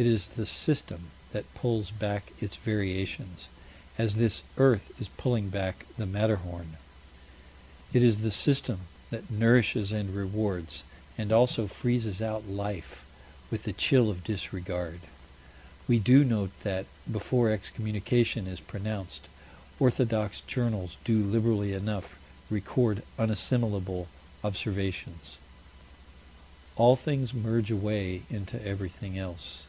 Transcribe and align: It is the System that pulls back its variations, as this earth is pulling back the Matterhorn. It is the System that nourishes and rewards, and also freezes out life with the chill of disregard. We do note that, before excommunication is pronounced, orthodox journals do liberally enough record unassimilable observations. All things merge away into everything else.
It 0.00 0.06
is 0.06 0.28
the 0.28 0.46
System 0.46 1.10
that 1.32 1.52
pulls 1.56 1.90
back 1.90 2.30
its 2.38 2.54
variations, 2.54 3.48
as 3.98 4.14
this 4.14 4.44
earth 4.56 4.92
is 5.00 5.08
pulling 5.08 5.48
back 5.48 5.86
the 5.96 6.06
Matterhorn. 6.06 6.76
It 7.92 8.04
is 8.04 8.18
the 8.18 8.30
System 8.30 8.82
that 9.10 9.28
nourishes 9.28 9.90
and 9.90 10.14
rewards, 10.14 10.84
and 11.18 11.32
also 11.32 11.66
freezes 11.66 12.22
out 12.22 12.48
life 12.48 13.04
with 13.50 13.64
the 13.64 13.72
chill 13.72 14.08
of 14.08 14.22
disregard. 14.22 15.00
We 15.88 15.98
do 15.98 16.22
note 16.22 16.52
that, 16.62 16.86
before 17.10 17.50
excommunication 17.50 18.46
is 18.46 18.60
pronounced, 18.60 19.28
orthodox 19.80 20.42
journals 20.42 20.96
do 21.04 21.24
liberally 21.24 21.72
enough 21.72 22.16
record 22.48 23.02
unassimilable 23.18 24.06
observations. 24.44 25.38
All 26.76 26.94
things 26.94 27.34
merge 27.34 27.72
away 27.72 28.22
into 28.30 28.64
everything 28.64 29.18
else. 29.18 29.64